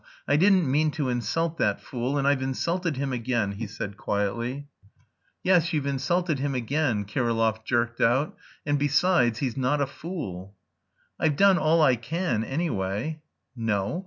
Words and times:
"I 0.27 0.35
didn't 0.35 0.65
mean 0.67 0.89
to 0.93 1.09
insult 1.09 1.59
that... 1.59 1.79
fool, 1.79 2.17
and 2.17 2.27
I've 2.27 2.41
insulted 2.41 2.97
him 2.97 3.13
again," 3.13 3.51
he 3.51 3.67
said 3.67 3.97
quietly. 3.97 4.65
"Yes, 5.43 5.71
you've 5.73 5.85
insulted 5.85 6.39
him 6.39 6.55
again," 6.55 7.05
Kirillov 7.05 7.63
jerked 7.63 8.01
out, 8.01 8.35
"and 8.65 8.79
besides, 8.79 9.37
he's 9.37 9.55
not 9.55 9.79
a 9.79 9.85
fool." 9.85 10.55
"I've 11.19 11.35
done 11.35 11.59
all 11.59 11.83
I 11.83 11.97
can, 11.97 12.43
anyway." 12.43 13.21
"No." 13.55 13.99